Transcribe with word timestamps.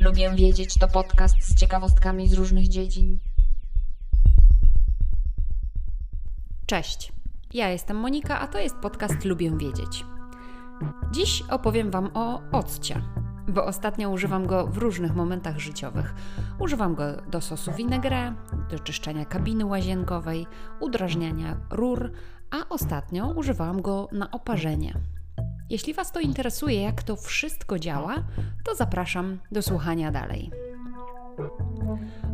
Lubię 0.00 0.30
wiedzieć 0.34 0.74
to 0.78 0.88
podcast 0.88 1.34
z 1.42 1.54
ciekawostkami 1.60 2.28
z 2.28 2.32
różnych 2.32 2.68
dziedzin. 2.68 3.18
Cześć, 6.66 7.12
ja 7.54 7.68
jestem 7.68 7.96
Monika, 7.96 8.40
a 8.40 8.46
to 8.46 8.58
jest 8.58 8.76
podcast 8.76 9.24
Lubię 9.24 9.50
Wiedzieć. 9.58 10.04
Dziś 11.12 11.42
opowiem 11.50 11.90
Wam 11.90 12.10
o 12.14 12.40
occie, 12.52 13.02
bo 13.48 13.64
ostatnio 13.64 14.10
używam 14.10 14.46
go 14.46 14.66
w 14.66 14.76
różnych 14.76 15.14
momentach 15.14 15.58
życiowych. 15.58 16.14
Używam 16.58 16.94
go 16.94 17.04
do 17.30 17.40
sosu 17.40 17.72
vinaigrette, 17.72 18.34
do 18.70 18.78
czyszczenia 18.78 19.24
kabiny 19.24 19.66
łazienkowej, 19.66 20.46
udrażniania 20.80 21.56
rur, 21.70 22.12
a 22.50 22.68
ostatnio 22.68 23.28
używałam 23.28 23.82
go 23.82 24.08
na 24.12 24.30
oparzenie. 24.30 24.94
Jeśli 25.70 25.94
Was 25.94 26.12
to 26.12 26.20
interesuje, 26.20 26.82
jak 26.82 27.02
to 27.02 27.16
wszystko 27.16 27.78
działa, 27.78 28.14
to 28.64 28.74
zapraszam 28.74 29.38
do 29.52 29.62
słuchania 29.62 30.10
dalej. 30.10 30.50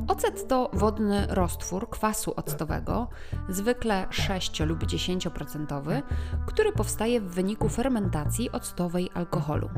Ocet 0.08 0.48
to 0.48 0.70
wodny 0.72 1.26
roztwór 1.28 1.90
kwasu 1.90 2.32
octowego, 2.36 3.08
zwykle 3.48 4.06
6 4.10 4.60
lub 4.60 4.84
10%, 4.84 6.02
który 6.46 6.72
powstaje 6.72 7.20
w 7.20 7.24
wyniku 7.24 7.68
fermentacji 7.68 8.52
octowej 8.52 9.10
alkoholu. 9.14 9.70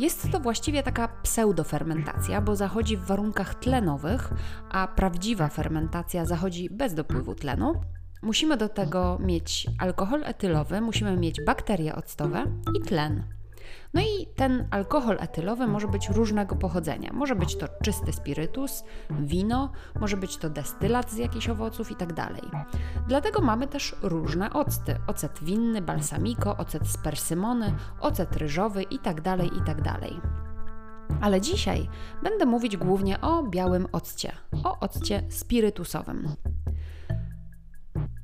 Jest 0.00 0.30
to 0.32 0.40
właściwie 0.40 0.82
taka 0.82 1.08
pseudofermentacja, 1.08 2.40
bo 2.40 2.56
zachodzi 2.56 2.96
w 2.96 3.04
warunkach 3.06 3.54
tlenowych, 3.54 4.30
a 4.70 4.88
prawdziwa 4.88 5.48
fermentacja 5.48 6.26
zachodzi 6.26 6.70
bez 6.70 6.94
dopływu 6.94 7.34
tlenu. 7.34 7.72
Musimy 8.22 8.56
do 8.56 8.68
tego 8.68 9.18
mieć 9.18 9.66
alkohol 9.78 10.24
etylowy, 10.24 10.80
musimy 10.80 11.16
mieć 11.16 11.44
bakterie 11.46 11.94
octowe 11.94 12.44
i 12.78 12.80
tlen. 12.80 13.39
No 13.94 14.00
i 14.00 14.26
ten 14.36 14.68
alkohol 14.70 15.16
etylowy 15.20 15.66
może 15.66 15.88
być 15.88 16.08
różnego 16.08 16.56
pochodzenia. 16.56 17.10
Może 17.12 17.34
być 17.34 17.56
to 17.56 17.66
czysty 17.82 18.12
spirytus, 18.12 18.84
wino, 19.10 19.72
może 20.00 20.16
być 20.16 20.36
to 20.36 20.50
destylat 20.50 21.10
z 21.10 21.16
jakichś 21.16 21.48
owoców 21.48 21.90
itd. 21.90 22.14
Tak 22.14 22.32
Dlatego 23.08 23.40
mamy 23.40 23.66
też 23.66 23.96
różne 24.02 24.52
octy. 24.52 24.96
Ocet 25.06 25.44
winny, 25.44 25.82
balsamico, 25.82 26.56
ocet 26.56 26.86
z 26.86 26.98
persymony, 26.98 27.74
ocet 28.00 28.36
ryżowy 28.36 28.82
itd. 28.82 29.22
Tak 29.22 29.44
itd. 29.44 29.82
Tak 29.82 30.00
Ale 31.20 31.40
dzisiaj 31.40 31.88
będę 32.22 32.46
mówić 32.46 32.76
głównie 32.76 33.20
o 33.20 33.42
białym 33.42 33.86
occie, 33.92 34.32
o 34.64 34.78
occie 34.80 35.22
spirytusowym. 35.30 36.28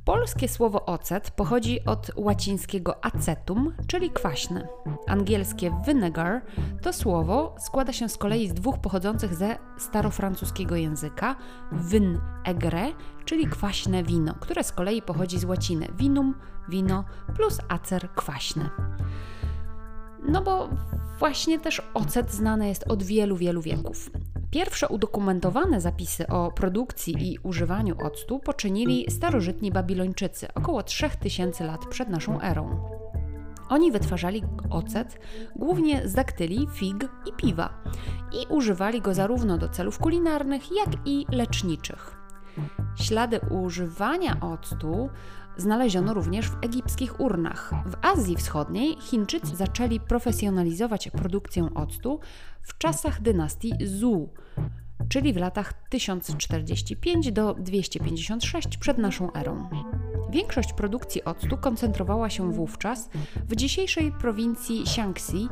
Polskie 0.07 0.49
słowo 0.49 0.87
ocet 0.87 1.31
pochodzi 1.31 1.85
od 1.85 2.11
łacińskiego 2.17 3.05
acetum, 3.05 3.75
czyli 3.87 4.11
kwaśny. 4.11 4.69
Angielskie 5.07 5.81
vinegar 5.87 6.43
to 6.83 6.93
słowo 6.93 7.55
składa 7.59 7.93
się 7.93 8.09
z 8.09 8.17
kolei 8.17 8.49
z 8.49 8.55
dwóch 8.55 8.79
pochodzących 8.79 9.35
ze 9.35 9.59
starofrancuskiego 9.79 10.77
języka 10.77 11.37
vin 11.73 12.21
egre, 12.45 12.87
czyli 13.25 13.47
kwaśne 13.47 14.03
wino, 14.03 14.35
które 14.41 14.65
z 14.65 14.73
kolei 14.73 15.03
pochodzi 15.03 15.39
z 15.39 15.45
łaciny 15.45 15.89
vinum, 15.97 16.35
wino 16.69 17.05
plus 17.37 17.59
acer 17.69 18.11
kwaśny. 18.15 18.71
No 20.29 20.43
bo 20.43 20.69
właśnie 21.19 21.59
też 21.61 21.83
ocet 21.95 22.33
znany 22.33 22.69
jest 22.69 22.85
od 22.89 23.03
wielu, 23.03 23.37
wielu 23.37 23.63
wieków. 23.63 24.11
Pierwsze 24.51 24.89
udokumentowane 24.89 25.81
zapisy 25.81 26.27
o 26.27 26.53
produkcji 26.53 27.33
i 27.33 27.39
używaniu 27.39 27.97
octu 28.07 28.39
poczynili 28.39 29.11
starożytni 29.11 29.73
Babilończycy 29.73 30.55
około 30.55 30.83
3000 30.83 31.65
lat 31.65 31.87
przed 31.87 32.09
naszą 32.09 32.41
erą. 32.41 32.89
Oni 33.69 33.93
wytwarzali 33.93 34.43
ocet 34.71 35.19
głównie 35.57 36.09
z 36.09 36.15
daktyli, 36.15 36.69
fig 36.75 37.09
i 37.27 37.33
piwa 37.33 37.83
i 38.33 38.55
używali 38.55 39.01
go 39.01 39.15
zarówno 39.15 39.59
do 39.59 39.69
celów 39.69 39.99
kulinarnych, 39.99 40.63
jak 40.73 40.89
i 41.07 41.27
leczniczych. 41.31 42.17
Ślady 42.97 43.41
używania 43.51 44.41
octu 44.41 45.09
znaleziono 45.57 46.15
również 46.15 46.49
w 46.49 46.57
egipskich 46.63 47.21
urnach. 47.21 47.75
W 47.87 48.07
Azji 48.07 48.37
Wschodniej 48.37 48.97
Chińczycy 49.01 49.57
zaczęli 49.57 50.01
profesjonalizować 50.01 51.09
produkcję 51.11 51.69
octu 51.75 52.21
w 52.63 52.79
czasach 52.79 53.23
dynastii 53.23 53.73
Zhou, 53.85 54.29
czyli 55.09 55.33
w 55.33 55.37
latach 55.37 55.73
1045 55.89 57.33
do 57.33 57.55
256 57.55 58.77
przed 58.77 58.99
naszą 58.99 59.33
erą. 59.33 59.69
Większość 60.31 60.73
produkcji 60.73 61.25
octu 61.25 61.59
koncentrowała 61.59 62.31
się 62.31 62.53
wówczas 62.53 63.11
w 63.49 63.57
dzisiejszej 63.57 64.13
prowincji 64.13 64.81
Xiangxi, 64.81 65.49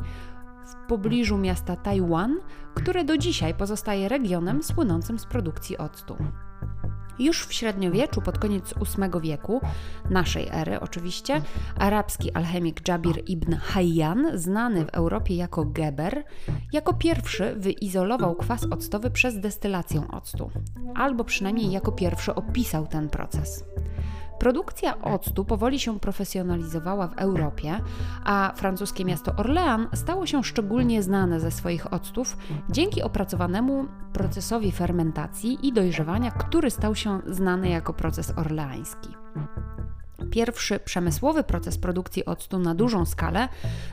w 0.67 0.89
pobliżu 0.89 1.39
miasta 1.39 1.77
Tajwan, 1.77 2.37
które 2.75 3.05
do 3.05 3.19
dzisiaj 3.19 3.55
pozostaje 3.55 4.09
regionem 4.09 4.63
słynącym 4.63 5.19
z 5.19 5.27
produkcji 5.27 5.79
octu. 5.79 6.17
Już 7.19 7.47
w 7.47 7.53
średniowieczu, 7.53 8.23
pod 8.23 8.39
koniec 8.39 8.75
VIII 8.75 9.21
wieku, 9.21 9.61
naszej 10.11 10.49
ery 10.53 10.81
oczywiście, 10.81 11.43
arabski 11.79 12.33
alchemik 12.33 12.89
Jabir 12.89 13.23
ibn 13.27 13.55
Hayyan, 13.55 14.39
znany 14.39 14.85
w 14.85 14.89
Europie 14.89 15.37
jako 15.37 15.65
Geber, 15.65 16.25
jako 16.73 16.95
pierwszy 16.95 17.55
wyizolował 17.57 18.35
kwas 18.35 18.65
octowy 18.71 19.11
przez 19.11 19.41
destylację 19.41 20.09
octu, 20.11 20.51
albo 20.95 21.25
przynajmniej 21.25 21.71
jako 21.71 21.93
pierwszy 21.93 22.35
opisał 22.35 22.87
ten 22.87 23.09
proces. 23.09 23.65
Produkcja 24.39 25.03
octu 25.03 25.45
powoli 25.45 25.81
się 25.81 26.01
profesjonalizowała 26.01 27.09
w 27.09 27.19
Europie, 27.19 27.81
a 28.25 28.53
francuskie 28.57 29.05
miasto 29.05 29.33
Orlean 29.37 29.89
stało 29.95 30.27
się 30.27 30.45
szczególnie 30.45 31.03
znane 31.03 31.41
ze 31.41 31.51
swoich 31.51 31.93
octów 31.93 32.37
dzięki 32.71 33.03
opracowanemu 33.03 33.87
procesowi 34.13 34.73
fermentacji 34.73 35.59
i 35.63 35.73
dojrzewania, 35.73 36.31
który 36.31 36.71
stał 36.71 36.95
się 36.95 37.21
znany 37.27 37.69
jako 37.69 37.93
proces 37.93 38.33
orleański. 38.37 39.09
Pierwszy 40.35 40.79
przemysłowy 40.79 41.45
proces 41.45 41.79
produkcji 41.79 42.25
octu 42.25 42.59
na 42.59 42.75
dużą 42.75 43.07
skalę 43.07 43.49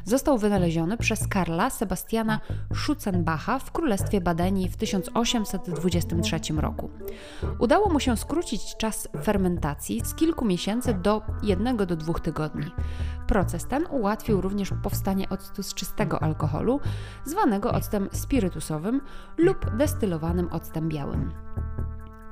został 0.06 0.38
wynaleziony 0.38 0.98
przez 0.98 1.28
Karla 1.28 1.70
Sebastiana 1.70 2.40
Schutzenbacha 2.76 3.60
w 3.60 3.72
Królestwie 3.72 4.22
Badenii 4.22 4.70
w 4.70 4.78
1823 4.78 6.40
roku. 6.58 6.90
Udało 7.60 7.90
mu 7.90 8.00
się 8.00 8.18
skrócić 8.18 8.78
czas 8.78 9.08
fermentacji 9.24 10.02
z 10.06 10.16
kilku 10.16 10.46
miesięcy 10.46 10.94
do 10.94 11.22
jednego 11.44 11.86
do 11.86 11.96
dwóch 11.96 12.20
tygodni. 12.20 12.72
Proces 13.28 13.68
ten 13.68 13.86
ułatwił 13.90 14.42
również 14.42 14.70
powstanie 14.84 15.30
octu 15.30 15.64
z 15.64 15.74
czystego 15.74 16.24
alkoholu, 16.24 16.80
zwanego 17.26 17.72
octem 17.72 18.10
spirytusowym 18.12 19.02
lub 19.38 19.76
destylowanym 19.78 20.48
octem 20.52 20.90
białym. 20.90 21.32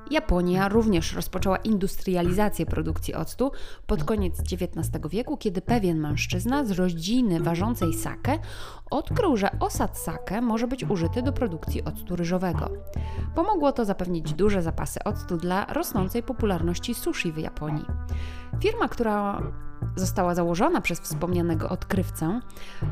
Japonia 0.10 0.70
również 0.70 1.14
rozpoczęła 1.14 1.58
industrializację 1.58 2.66
produkcji 2.66 3.16
octu 3.16 3.52
pod 3.88 4.04
koniec 4.04 4.40
XIX 4.40 4.90
wieku, 5.10 5.38
kiedy 5.38 5.62
pewien 5.62 6.00
mężczyzna 6.00 6.66
z 6.66 6.72
rodziny 6.72 7.40
ważącej 7.40 7.94
sake 7.94 8.40
odkrył, 8.92 9.38
że 9.38 9.60
osad 9.60 9.98
sake 9.98 10.42
może 10.42 10.68
być 10.68 10.84
użyty 10.84 11.22
do 11.22 11.34
produkcji 11.34 11.84
octu 11.84 12.16
ryżowego. 12.16 12.70
Pomogło 13.36 13.72
to 13.72 13.86
zapewnić 13.86 14.34
duże 14.34 14.62
zapasy 14.62 15.04
octu 15.04 15.38
dla 15.38 15.66
rosnącej 15.66 16.24
popularności 16.24 16.96
sushi 16.96 17.32
w 17.32 17.38
Japonii. 17.38 17.86
Firma, 18.62 18.88
która 18.88 19.42
została 19.96 20.36
założona 20.36 20.82
przez 20.82 21.00
wspomnianego 21.00 21.70
odkrywcę, 21.70 22.40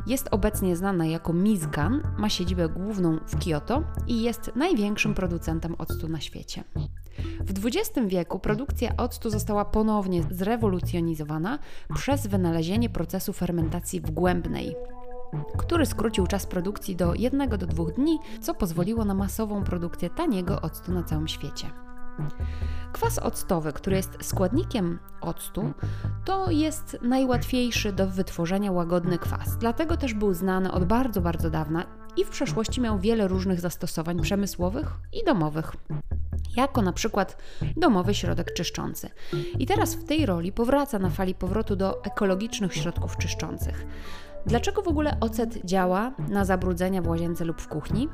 jest 0.07 0.27
obecnie 0.31 0.75
znana 0.75 1.05
jako 1.05 1.33
Mizgan, 1.33 2.01
ma 2.17 2.29
siedzibę 2.29 2.69
główną 2.69 3.19
w 3.27 3.43
Kyoto 3.43 3.83
i 4.07 4.21
jest 4.21 4.51
największym 4.55 5.13
producentem 5.13 5.75
octu 5.77 6.07
na 6.07 6.19
świecie. 6.19 6.63
W 7.39 7.65
XX 7.65 8.07
wieku 8.07 8.39
produkcja 8.39 8.97
octu 8.97 9.29
została 9.29 9.65
ponownie 9.65 10.23
zrewolucjonizowana 10.31 11.59
przez 11.95 12.27
wynalezienie 12.27 12.89
procesu 12.89 13.33
fermentacji 13.33 14.01
wgłębnej, 14.01 14.75
który 15.57 15.85
skrócił 15.85 16.27
czas 16.27 16.45
produkcji 16.45 16.95
do 16.95 17.13
1 17.15 17.49
do 17.49 17.67
2 17.67 17.83
dni, 17.85 18.19
co 18.41 18.53
pozwoliło 18.53 19.05
na 19.05 19.13
masową 19.13 19.63
produkcję 19.63 20.09
taniego 20.09 20.61
octu 20.61 20.91
na 20.91 21.03
całym 21.03 21.27
świecie. 21.27 21.67
Kwas 22.93 23.19
octowy, 23.19 23.73
który 23.73 23.95
jest 23.95 24.17
składnikiem 24.21 24.99
octu, 25.21 25.73
to 26.25 26.51
jest 26.51 26.97
najłatwiejszy 27.01 27.93
do 27.93 28.07
wytworzenia 28.07 28.71
łagodny 28.71 29.17
kwas. 29.17 29.57
Dlatego 29.57 29.97
też 29.97 30.13
był 30.13 30.33
znany 30.33 30.71
od 30.71 30.85
bardzo, 30.85 31.21
bardzo 31.21 31.49
dawna 31.49 31.85
i 32.17 32.25
w 32.25 32.29
przeszłości 32.29 32.81
miał 32.81 32.99
wiele 32.99 33.27
różnych 33.27 33.59
zastosowań 33.59 34.21
przemysłowych 34.21 34.93
i 35.13 35.25
domowych 35.25 35.75
jako 36.55 36.81
na 36.81 36.93
przykład 36.93 37.37
domowy 37.77 38.13
środek 38.13 38.53
czyszczący. 38.53 39.09
I 39.59 39.65
teraz 39.65 39.95
w 39.95 40.03
tej 40.03 40.25
roli 40.25 40.51
powraca 40.51 40.99
na 40.99 41.09
fali 41.09 41.35
powrotu 41.35 41.75
do 41.75 42.03
ekologicznych 42.03 42.73
środków 42.73 43.17
czyszczących. 43.17 43.85
Dlaczego 44.45 44.81
w 44.81 44.87
ogóle 44.87 45.17
ocet 45.19 45.65
działa 45.65 46.11
na 46.29 46.45
zabrudzenia 46.45 47.01
w 47.01 47.07
łazience 47.07 47.45
lub 47.45 47.61
w 47.61 47.67
kuchni? 47.67 48.09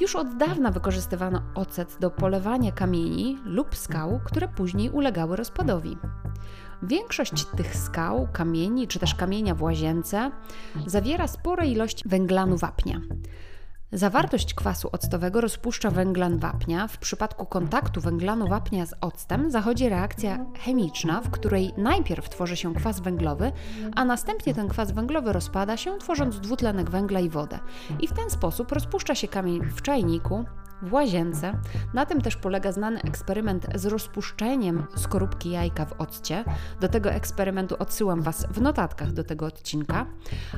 Już 0.00 0.16
od 0.16 0.36
dawna 0.36 0.70
wykorzystywano 0.70 1.42
ocet 1.54 1.96
do 2.00 2.10
polewania 2.10 2.72
kamieni 2.72 3.38
lub 3.44 3.76
skał, 3.76 4.20
które 4.24 4.48
później 4.48 4.90
ulegały 4.90 5.36
rozpadowi. 5.36 5.96
Większość 6.82 7.44
tych 7.44 7.76
skał, 7.76 8.28
kamieni 8.32 8.88
czy 8.88 8.98
też 8.98 9.14
kamienia 9.14 9.54
w 9.54 9.62
łazience 9.62 10.30
zawiera 10.86 11.28
spore 11.28 11.66
ilości 11.66 12.08
węglanu 12.08 12.56
wapnia. 12.56 13.00
Zawartość 13.94 14.54
kwasu 14.54 14.88
octowego 14.92 15.40
rozpuszcza 15.40 15.90
węglan 15.90 16.38
wapnia. 16.38 16.88
W 16.88 16.98
przypadku 16.98 17.46
kontaktu 17.46 18.00
węglanu 18.00 18.48
wapnia 18.48 18.86
z 18.86 18.94
octem 19.00 19.50
zachodzi 19.50 19.88
reakcja 19.88 20.46
chemiczna, 20.64 21.20
w 21.20 21.30
której 21.30 21.72
najpierw 21.76 22.28
tworzy 22.28 22.56
się 22.56 22.74
kwas 22.74 23.00
węglowy, 23.00 23.52
a 23.96 24.04
następnie 24.04 24.54
ten 24.54 24.68
kwas 24.68 24.92
węglowy 24.92 25.32
rozpada 25.32 25.76
się, 25.76 25.98
tworząc 25.98 26.40
dwutlenek 26.40 26.90
węgla 26.90 27.20
i 27.20 27.28
wodę. 27.28 27.58
I 28.00 28.08
w 28.08 28.12
ten 28.12 28.30
sposób 28.30 28.72
rozpuszcza 28.72 29.14
się 29.14 29.28
kamień 29.28 29.60
w 29.64 29.82
czajniku, 29.82 30.44
w 30.82 30.92
łazience. 30.92 31.52
Na 31.94 32.06
tym 32.06 32.20
też 32.20 32.36
polega 32.36 32.72
znany 32.72 33.02
eksperyment 33.02 33.66
z 33.74 33.86
rozpuszczeniem 33.86 34.86
skorupki 34.96 35.50
jajka 35.50 35.84
w 35.84 36.00
occie. 36.00 36.44
Do 36.80 36.88
tego 36.88 37.10
eksperymentu 37.10 37.76
odsyłam 37.78 38.22
Was 38.22 38.46
w 38.50 38.60
notatkach 38.60 39.12
do 39.12 39.24
tego 39.24 39.46
odcinka. 39.46 40.06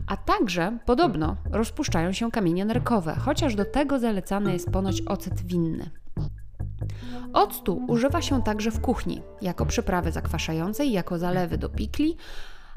A 0.07 0.17
także 0.17 0.79
podobno 0.87 1.37
rozpuszczają 1.51 2.13
się 2.13 2.31
kamienie 2.31 2.65
nerkowe, 2.65 3.15
chociaż 3.15 3.55
do 3.55 3.65
tego 3.65 3.99
zalecany 3.99 4.53
jest 4.53 4.71
ponoć 4.71 5.03
ocet 5.07 5.41
winny. 5.41 5.91
Octu 7.33 7.85
używa 7.89 8.23
się 8.23 8.43
także 8.43 8.71
w 8.71 8.81
kuchni, 8.81 9.23
jako 9.43 9.67
przyprawy 9.67 10.13
zakwaszającej, 10.13 10.93
jako 10.93 11.19
zalewy 11.19 11.59
do 11.59 11.69
pikli, 11.69 12.17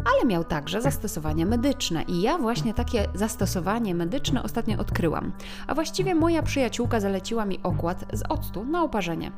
ale 0.06 0.26
miał 0.26 0.44
także 0.44 0.82
zastosowania 0.82 1.46
medyczne 1.46 2.04
i 2.04 2.22
ja 2.22 2.38
właśnie 2.38 2.74
takie 2.74 3.08
zastosowanie 3.14 3.96
medyczne 3.96 4.44
ostatnio 4.44 4.78
odkryłam. 4.78 5.32
A 5.68 5.76
właściwie 5.76 6.16
moja 6.16 6.44
przyjaciółka 6.44 7.00
zaleciła 7.00 7.46
mi 7.46 7.60
okład 7.64 8.06
z 8.14 8.24
octu 8.30 8.66
na 8.66 8.84
oparzenie. 8.84 9.32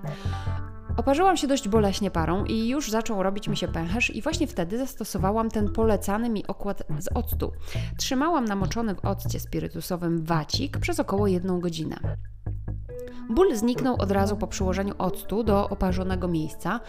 Oparzyłam 0.98 1.38
się 1.38 1.48
dość 1.48 1.68
boleśnie 1.68 2.12
parą 2.12 2.46
i 2.46 2.68
już 2.68 2.92
zaczął 2.92 3.24
robić 3.24 3.48
mi 3.48 3.58
się 3.58 3.68
pęcherz 3.68 4.16
i 4.16 4.22
właśnie 4.22 4.48
wtedy 4.48 4.78
zastosowałam 4.78 5.50
ten 5.50 5.74
polecany 5.74 6.30
mi 6.30 6.48
okład 6.48 6.84
z 7.00 7.08
octu. 7.08 7.52
Trzymałam 7.98 8.46
namoczony 8.46 8.96
w 8.96 9.06
occie 9.06 9.40
spirytusowym 9.40 10.24
wacik 10.26 10.78
przez 10.78 11.00
około 11.00 11.28
jedną 11.28 11.60
godzinę. 11.60 12.00
Ból 13.30 13.56
zniknął 13.56 13.96
od 14.00 14.12
razu 14.12 14.38
po 14.38 14.48
przyłożeniu 14.48 14.94
octu 14.98 15.44
do 15.44 15.70
oparzonego 15.70 16.28
miejsca, 16.28 16.80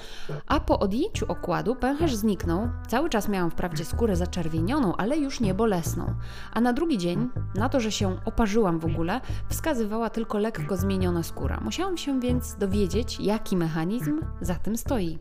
a 0.46 0.60
po 0.60 0.78
odjęciu 0.78 1.26
okładu 1.28 1.76
pęcherz 1.76 2.14
zniknął. 2.14 2.68
Cały 2.88 3.10
czas 3.10 3.28
miałam 3.28 3.50
wprawdzie 3.50 3.84
skórę 3.84 4.16
zaczerwienioną, 4.16 4.96
ale 4.96 5.18
już 5.18 5.40
nie 5.40 5.54
bolesną. 5.54 6.14
A 6.52 6.60
na 6.60 6.72
drugi 6.72 6.98
dzień, 6.98 7.28
na 7.54 7.68
to, 7.68 7.80
że 7.80 7.92
się 7.92 8.16
oparzyłam 8.24 8.78
w 8.78 8.84
ogóle, 8.84 9.20
wskazywała 9.48 10.10
tylko 10.10 10.38
lekko 10.38 10.76
zmieniona 10.76 11.22
skóra. 11.22 11.60
Musiałam 11.64 11.96
się 11.96 12.20
więc 12.20 12.56
dowiedzieć, 12.56 13.20
jaki 13.20 13.56
mechanizm 13.56 14.20
za 14.40 14.54
tym 14.54 14.76
stoi. 14.76 15.18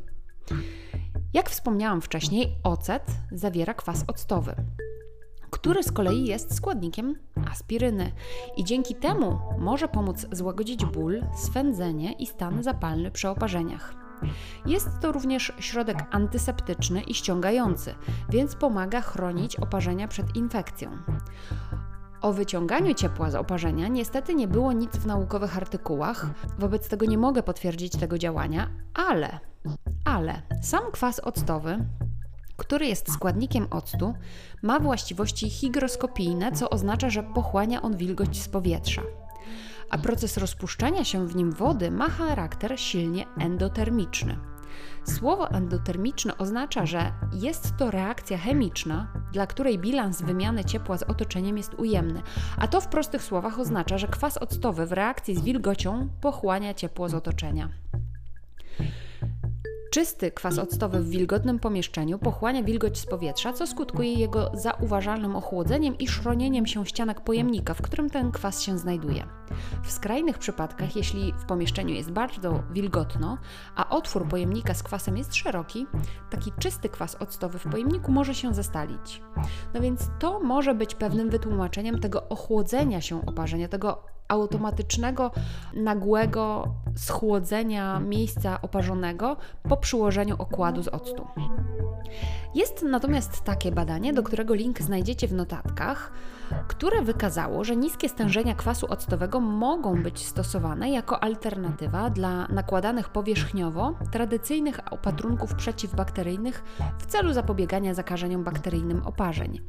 Jak 1.34 1.50
wspomniałam 1.50 2.02
wcześniej, 2.02 2.56
ocet 2.64 3.04
zawiera 3.32 3.74
kwas 3.74 4.04
octowy 4.08 4.56
który 5.50 5.84
z 5.84 5.92
kolei 5.92 6.26
jest 6.26 6.56
składnikiem 6.56 7.16
aspiryny 7.52 8.12
i 8.58 8.64
dzięki 8.64 8.96
temu 8.96 9.40
może 9.60 9.88
pomóc 9.88 10.26
złagodzić 10.32 10.86
ból, 10.86 11.22
swędzenie 11.36 12.14
i 12.14 12.26
stan 12.26 12.64
zapalny 12.64 13.12
przy 13.12 13.30
oparzeniach. 13.30 13.94
Jest 14.66 14.90
to 15.02 15.12
również 15.12 15.54
środek 15.60 15.98
antyseptyczny 16.12 17.02
i 17.02 17.14
ściągający, 17.14 17.96
więc 18.30 18.56
pomaga 18.56 19.02
chronić 19.02 19.56
oparzenia 19.56 20.08
przed 20.08 20.36
infekcją. 20.36 20.98
O 22.22 22.34
wyciąganiu 22.34 22.94
ciepła 22.94 23.32
z 23.32 23.36
oparzenia 23.36 23.88
niestety 23.88 24.36
nie 24.36 24.48
było 24.48 24.74
nic 24.74 24.92
w 24.98 25.06
naukowych 25.06 25.58
artykułach, 25.58 26.26
wobec 26.60 26.90
tego 26.90 27.06
nie 27.06 27.18
mogę 27.18 27.44
potwierdzić 27.44 27.96
tego 27.96 28.18
działania, 28.18 28.70
ale, 28.94 29.40
ale 30.06 30.42
sam 30.62 30.92
kwas 30.92 31.20
octowy 31.20 31.86
który 32.60 32.86
jest 32.86 33.14
składnikiem 33.14 33.68
octu, 33.70 34.14
ma 34.62 34.80
właściwości 34.80 35.50
hygroskopijne, 35.50 36.52
co 36.52 36.70
oznacza, 36.70 37.10
że 37.10 37.24
pochłania 37.24 37.82
on 37.82 37.98
wilgoć 37.98 38.42
z 38.42 38.50
powietrza. 38.50 39.02
A 39.90 39.98
proces 39.98 40.38
rozpuszczania 40.38 41.04
się 41.04 41.28
w 41.28 41.36
nim 41.36 41.52
wody 41.52 41.92
ma 41.92 42.10
charakter 42.10 42.80
silnie 42.80 43.26
endotermiczny. 43.40 44.40
Słowo 45.04 45.50
endotermiczne 45.50 46.38
oznacza, 46.38 46.86
że 46.86 47.12
jest 47.34 47.78
to 47.78 47.92
reakcja 47.92 48.38
chemiczna, 48.38 49.08
dla 49.34 49.48
której 49.48 49.80
bilans 49.80 50.22
wymiany 50.22 50.66
ciepła 50.66 50.98
z 50.98 51.04
otoczeniem 51.04 51.58
jest 51.58 51.74
ujemny, 51.74 52.22
a 52.58 52.68
to 52.68 52.82
w 52.82 52.88
prostych 52.88 53.24
słowach 53.24 53.60
oznacza, 53.60 53.98
że 53.98 54.08
kwas 54.08 54.38
octowy 54.38 54.86
w 54.86 54.92
reakcji 54.92 55.36
z 55.36 55.42
wilgocią 55.42 56.10
pochłania 56.22 56.74
ciepło 56.74 57.10
z 57.10 57.14
otoczenia. 57.14 57.70
Czysty 59.90 60.32
kwas 60.32 60.60
octowy 60.60 61.00
w 61.00 61.10
wilgotnym 61.10 61.60
pomieszczeniu 61.60 62.20
pochłania 62.20 62.64
wilgoć 62.64 62.98
z 62.98 63.06
powietrza, 63.06 63.54
co 63.54 63.68
skutkuje 63.68 64.14
jego 64.14 64.52
zauważalnym 64.54 65.36
ochłodzeniem 65.36 65.98
i 65.98 66.08
szronieniem 66.08 66.66
się 66.66 66.86
ścianek 66.86 67.22
pojemnika, 67.22 67.74
w 67.74 67.82
którym 67.82 68.10
ten 68.10 68.32
kwas 68.32 68.62
się 68.62 68.78
znajduje. 68.78 69.28
W 69.84 69.92
skrajnych 69.92 70.38
przypadkach, 70.38 70.96
jeśli 70.96 71.34
w 71.34 71.46
pomieszczeniu 71.46 71.94
jest 71.94 72.12
bardzo 72.12 72.64
wilgotno, 72.72 73.38
a 73.76 73.90
otwór 73.90 74.28
pojemnika 74.28 74.74
z 74.74 74.84
kwasem 74.84 75.18
jest 75.18 75.36
szeroki, 75.36 75.88
taki 76.30 76.52
czysty 76.60 76.90
kwas 76.90 77.16
octowy 77.16 77.60
w 77.60 77.64
pojemniku 77.72 78.12
może 78.12 78.36
się 78.36 78.54
zestalić. 78.54 79.22
No 79.74 79.82
więc 79.82 80.10
to 80.20 80.40
może 80.40 80.76
być 80.76 80.96
pewnym 80.96 81.30
wytłumaczeniem 81.30 82.00
tego 82.00 82.30
ochłodzenia 82.30 83.02
się 83.02 83.26
oparzenia, 83.26 83.68
tego 83.68 84.19
automatycznego, 84.30 85.32
nagłego 85.74 86.76
schłodzenia 86.96 88.00
miejsca 88.00 88.62
oparzonego 88.62 89.38
po 89.70 89.78
przyłożeniu 89.78 90.36
okładu 90.38 90.84
z 90.84 90.88
octu. 90.88 91.28
Jest 92.56 92.84
natomiast 92.84 93.42
takie 93.44 93.72
badanie, 93.72 94.14
do 94.14 94.24
którego 94.24 94.54
link 94.54 94.82
znajdziecie 94.82 95.28
w 95.28 95.34
notatkach, 95.34 96.12
które 96.68 97.02
wykazało, 97.02 97.64
że 97.64 97.76
niskie 97.76 98.10
stężenia 98.10 98.56
kwasu 98.56 98.88
octowego 98.90 99.40
mogą 99.40 100.04
być 100.04 100.26
stosowane 100.26 100.90
jako 100.90 101.24
alternatywa 101.24 102.10
dla 102.10 102.48
nakładanych 102.48 103.10
powierzchniowo 103.10 103.94
tradycyjnych 104.12 104.80
opatrunków 104.94 105.56
przeciwbakteryjnych 105.56 106.64
w 106.98 107.06
celu 107.06 107.34
zapobiegania 107.34 107.94
zakażeniom 107.94 108.44
bakteryjnym 108.44 109.06
oparzeń. 109.06 109.62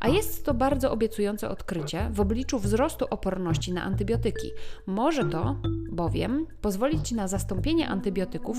A 0.00 0.08
jest 0.08 0.44
to 0.44 0.54
bardzo 0.54 0.90
obiecujące 0.92 1.48
odkrycie 1.48 2.10
w 2.12 2.20
obliczu 2.20 2.58
wzrostu 2.58 3.06
oporności 3.10 3.72
na 3.72 3.84
antybiotyki. 4.04 4.50
Może 4.86 5.24
to 5.24 5.56
bowiem 5.90 6.46
pozwolić 6.60 7.12
na 7.12 7.28
zastąpienie 7.28 7.88
antybiotyków 7.88 8.56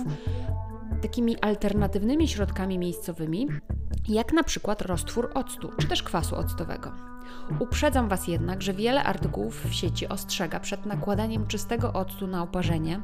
takimi 1.01 1.39
alternatywnymi 1.41 2.27
środkami 2.27 2.79
miejscowymi, 2.79 3.47
jak 4.07 4.33
na 4.33 4.43
przykład 4.43 4.81
roztwór 4.81 5.31
octu 5.33 5.71
czy 5.77 5.87
też 5.87 6.03
kwasu 6.03 6.35
octowego. 6.35 6.91
Uprzedzam 7.59 8.09
Was 8.09 8.27
jednak, 8.27 8.61
że 8.61 8.73
wiele 8.73 9.03
artykułów 9.03 9.65
w 9.65 9.73
sieci 9.73 10.07
ostrzega 10.07 10.59
przed 10.59 10.85
nakładaniem 10.85 11.47
czystego 11.47 11.93
octu 11.93 12.27
na 12.27 12.43
oparzenie, 12.43 13.01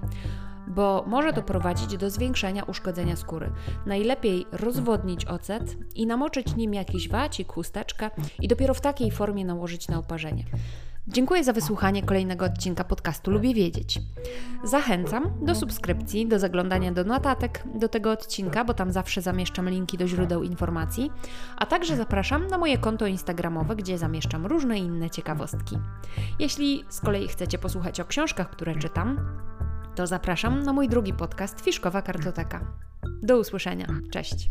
bo 0.67 1.03
może 1.07 1.33
to 1.33 1.41
prowadzić 1.41 1.97
do 1.97 2.09
zwiększenia 2.09 2.63
uszkodzenia 2.63 3.15
skóry. 3.15 3.51
Najlepiej 3.85 4.45
rozwodnić 4.51 5.25
ocet 5.25 5.75
i 5.95 6.05
namoczyć 6.05 6.55
nim 6.55 6.73
jakiś 6.73 7.09
wacik, 7.09 7.53
chusteczkę 7.53 8.09
i 8.41 8.47
dopiero 8.47 8.73
w 8.73 8.81
takiej 8.81 9.11
formie 9.11 9.45
nałożyć 9.45 9.87
na 9.87 9.99
oparzenie. 9.99 10.45
Dziękuję 11.07 11.43
za 11.43 11.53
wysłuchanie 11.53 12.03
kolejnego 12.03 12.45
odcinka 12.45 12.83
podcastu 12.83 13.31
Lubię 13.31 13.53
Wiedzieć. 13.53 13.99
Zachęcam 14.63 15.45
do 15.45 15.55
subskrypcji, 15.55 16.27
do 16.27 16.39
zaglądania 16.39 16.91
do 16.91 17.03
notatek 17.03 17.63
do 17.75 17.89
tego 17.89 18.11
odcinka, 18.11 18.65
bo 18.65 18.73
tam 18.73 18.91
zawsze 18.91 19.21
zamieszczam 19.21 19.69
linki 19.69 19.97
do 19.97 20.07
źródeł 20.07 20.43
informacji, 20.43 21.11
a 21.57 21.65
także 21.65 21.97
zapraszam 21.97 22.47
na 22.47 22.57
moje 22.57 22.77
konto 22.77 23.07
Instagramowe, 23.07 23.75
gdzie 23.75 23.97
zamieszczam 23.97 24.45
różne 24.45 24.77
inne 24.77 25.09
ciekawostki. 25.09 25.77
Jeśli 26.39 26.83
z 26.89 27.01
kolei 27.01 27.27
chcecie 27.27 27.57
posłuchać 27.57 27.99
o 27.99 28.05
książkach, 28.05 28.49
które 28.49 28.75
czytam, 28.75 29.19
to 29.95 30.07
zapraszam 30.07 30.63
na 30.63 30.73
mój 30.73 30.89
drugi 30.89 31.13
podcast 31.13 31.61
Fiszkowa 31.61 32.01
Kartoteka. 32.01 32.65
Do 33.23 33.39
usłyszenia. 33.39 33.87
Cześć. 34.11 34.49